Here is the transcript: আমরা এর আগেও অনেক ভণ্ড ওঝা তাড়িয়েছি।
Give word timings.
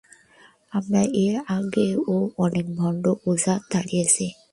আমরা 0.73 1.01
এর 1.23 1.35
আগেও 1.57 1.99
অনেক 2.37 2.65
ভণ্ড 2.75 3.03
ওঝা 3.25 3.55
তাড়িয়েছি। 3.71 4.25